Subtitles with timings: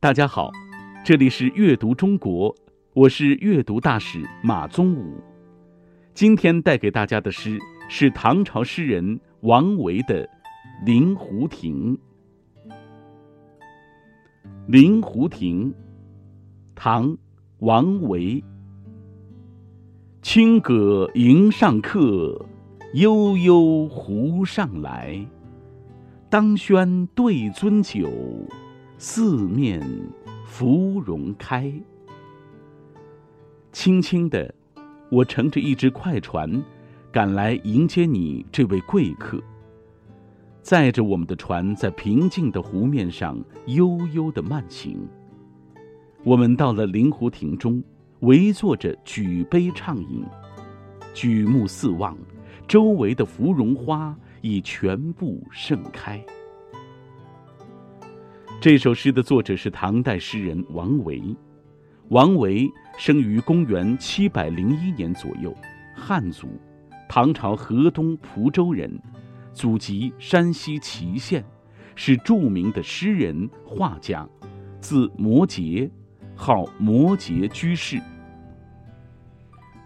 [0.00, 0.52] 大家好，
[1.04, 2.54] 这里是阅读中国，
[2.94, 5.20] 我是阅读大使马宗武。
[6.14, 7.58] 今天带给大家的诗
[7.88, 10.24] 是唐朝诗人王维的
[10.86, 11.98] 《临湖亭》。
[14.68, 15.68] 《临湖亭》，
[16.76, 17.08] 唐·
[17.58, 18.40] 王维。
[20.22, 22.46] 清阁迎上客，
[22.94, 25.26] 悠悠湖上来。
[26.30, 28.08] 当轩对樽酒。
[29.00, 29.80] 四面
[30.44, 31.72] 芙蓉开。
[33.70, 34.52] 轻轻的，
[35.08, 36.60] 我乘着一只快船，
[37.12, 39.40] 赶来迎接你这位贵客。
[40.62, 45.08] 载着我们的船在平静的湖面上悠悠的慢行。
[46.24, 47.80] 我们到了临湖亭中，
[48.20, 50.24] 围坐着举杯畅饮。
[51.14, 52.18] 举目四望，
[52.66, 56.20] 周围的芙蓉花已全部盛开。
[58.60, 61.22] 这首诗的作者是唐代诗人王维。
[62.08, 65.56] 王维生于公元七百零一年左右，
[65.94, 66.48] 汉族，
[67.08, 69.00] 唐朝河东蒲州人，
[69.52, 71.44] 祖籍山西祁县，
[71.94, 74.28] 是著名的诗人画家，
[74.80, 75.88] 字摩诘，
[76.34, 78.02] 号摩诘居士。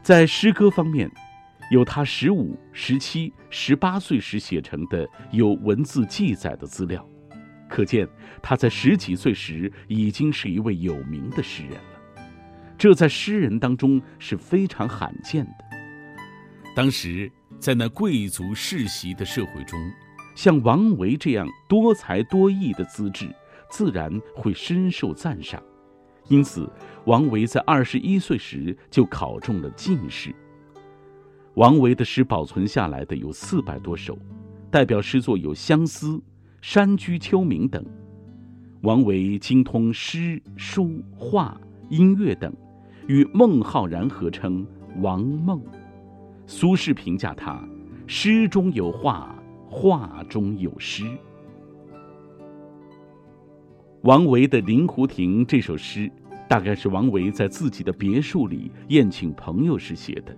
[0.00, 1.10] 在诗歌方面，
[1.70, 7.06] 有他十五、十七、十八岁时写成的有文字记载的资料。
[7.72, 8.06] 可见
[8.42, 12.22] 他在十几岁时已经是一位有名的诗人了，
[12.76, 15.64] 这在诗人当中是非常罕见的。
[16.76, 19.80] 当时在那贵族世袭的社会中，
[20.34, 23.34] 像王维这样多才多艺的资质，
[23.70, 25.62] 自然会深受赞赏。
[26.28, 26.70] 因此，
[27.06, 30.34] 王维在二十一岁时就考中了进士。
[31.54, 34.18] 王维的诗保存下来的有四百多首，
[34.70, 36.08] 代表诗作有《相思》。
[36.62, 37.84] 山居秋暝等，
[38.82, 41.60] 王维精通诗、书、画、
[41.90, 42.54] 音乐等，
[43.08, 44.64] 与孟浩然合称
[45.00, 45.60] 王孟。
[46.46, 47.60] 苏轼评价他：
[48.06, 49.36] 诗中有画，
[49.68, 51.04] 画中有诗。
[54.02, 56.08] 王维的《临湖亭》这首诗，
[56.48, 60.36] 大概是王维在自己的别墅里宴请朋友时写的。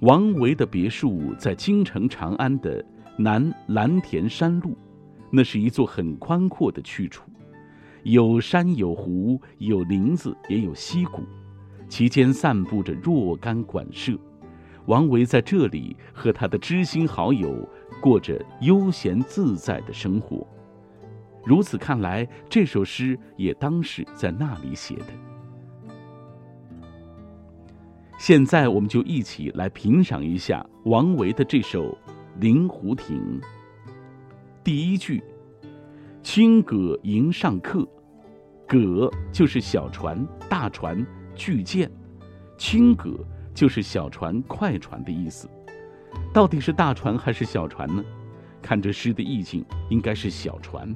[0.00, 2.84] 王维的别墅在京城长安的
[3.16, 4.76] 南蓝田山路。
[5.30, 7.30] 那是一座很宽阔的去处，
[8.02, 11.22] 有山有湖，有林子，也有溪谷，
[11.88, 14.18] 其间散布着若干馆舍。
[14.86, 17.68] 王维在这里和他的知心好友
[18.00, 20.44] 过着悠闲自在的生活。
[21.44, 25.06] 如此看来，这首诗也当是在那里写的。
[28.18, 31.92] 现在，我们就一起来品赏一下王维的这首
[32.40, 33.40] 《临湖亭》。
[34.62, 35.22] 第一句，
[36.22, 37.88] 轻舸迎上客，
[38.68, 41.04] 舸就是小船、大船、
[41.34, 41.90] 巨舰，
[42.58, 45.48] 轻舸就是小船、快船的意思。
[46.30, 48.04] 到底是大船还是小船呢？
[48.60, 50.94] 看这诗的意境，应该是小船，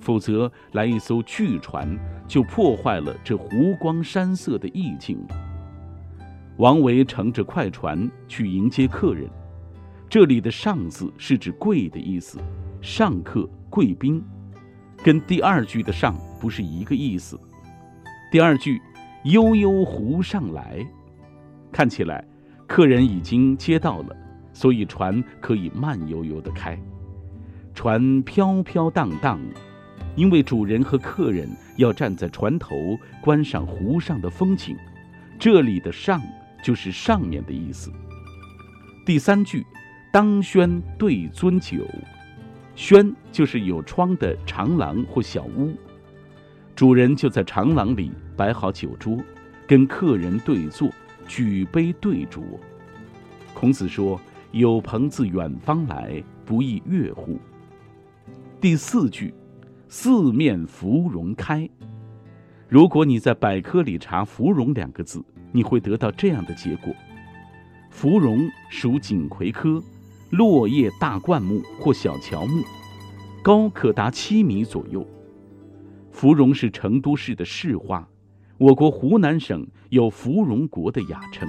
[0.00, 1.96] 否则来一艘巨船
[2.26, 5.36] 就破坏了这湖光山色的意境了。
[6.56, 9.30] 王维乘着快船去迎接客人，
[10.08, 12.38] 这里的“上”字是指贵的意思。
[12.84, 14.22] 上客贵宾，
[15.02, 17.40] 跟第二句的上不是一个意思。
[18.30, 18.78] 第二句，
[19.24, 20.86] 悠悠湖上来，
[21.72, 22.22] 看起来
[22.66, 24.14] 客人已经接到了，
[24.52, 26.78] 所以船可以慢悠悠的开。
[27.72, 29.40] 船飘飘荡荡，
[30.14, 32.76] 因为主人和客人要站在船头
[33.22, 34.76] 观赏湖上的风景，
[35.38, 36.20] 这里的上
[36.62, 37.90] 就是上面的意思。
[39.06, 39.64] 第三句，
[40.12, 41.82] 当轩对樽酒。
[42.76, 45.72] 轩就是有窗的长廊或小屋，
[46.74, 49.18] 主人就在长廊里摆好酒桌，
[49.66, 50.90] 跟客人对坐，
[51.26, 52.42] 举杯对酌。
[53.54, 54.20] 孔子说
[54.50, 57.38] ：“有朋自远方来，不亦乐乎？”
[58.60, 59.32] 第四句，
[59.88, 61.68] 四面芙蓉开。
[62.68, 66.92] 如果你在百科里查“芙蓉”两个字，你会得到这样的结果：
[67.90, 69.80] 芙蓉属锦葵科。
[70.30, 72.62] 落叶大灌木或小乔木，
[73.42, 75.06] 高可达七米左右。
[76.10, 78.08] 芙蓉是成都市的市花，
[78.58, 81.48] 我国湖南省有“芙蓉国”的雅称。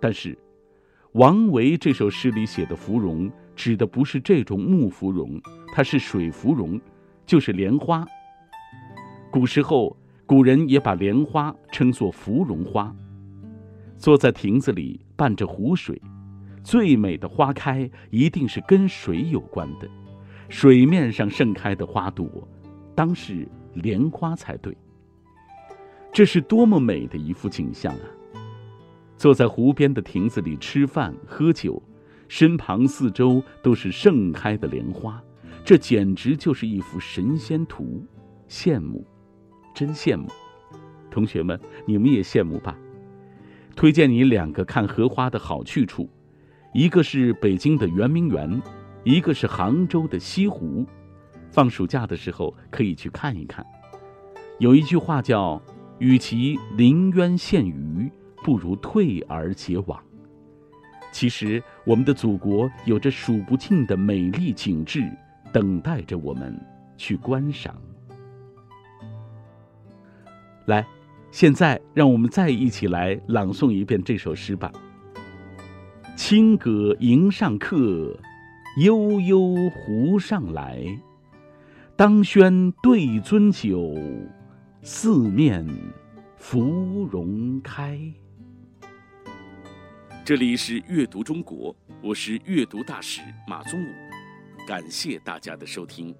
[0.00, 0.36] 但是，
[1.12, 5.40] 王维这首诗里写的芙蓉，指的不是这种木芙蓉，
[5.72, 6.80] 它是水芙蓉，
[7.24, 8.04] 就是莲花。
[9.30, 9.96] 古时候，
[10.26, 12.94] 古人也把莲花称作芙蓉花。
[13.96, 16.00] 坐在亭子里，伴着湖水。
[16.64, 19.88] 最美的花开一定是跟水有关的，
[20.48, 22.26] 水面上盛开的花朵，
[22.94, 24.74] 当是莲花才对。
[26.10, 28.06] 这是多么美的一幅景象啊！
[29.18, 31.82] 坐在湖边的亭子里吃饭喝酒，
[32.28, 35.22] 身旁四周都是盛开的莲花，
[35.64, 38.02] 这简直就是一幅神仙图，
[38.48, 39.06] 羡慕，
[39.74, 40.28] 真羡慕！
[41.10, 42.78] 同学们，你们也羡慕吧？
[43.76, 46.08] 推荐你两个看荷花的好去处，
[46.74, 48.60] 一个是北京的圆明园，
[49.04, 50.84] 一个是杭州的西湖。
[51.52, 53.64] 放暑假的时候可以去看一看。
[54.58, 55.62] 有一句话叫
[56.00, 58.10] “与其临渊羡鱼，
[58.42, 60.02] 不如退而结网”。
[61.12, 65.08] 其实，我们的祖国有着数不尽的美丽景致，
[65.52, 66.60] 等待着我们
[66.96, 67.80] 去观赏。
[70.66, 70.84] 来。
[71.30, 74.70] 现在，让我们再一起来朗诵一遍这首诗吧。
[76.16, 78.16] 清阁迎上客，
[78.78, 80.80] 悠悠湖上来。
[81.96, 84.00] 当轩对樽酒，
[84.80, 85.66] 四面
[86.36, 88.00] 芙蓉开。
[90.24, 93.86] 这里是阅读中国，我是阅读大使马宗武，
[94.66, 96.14] 感谢大家的收听。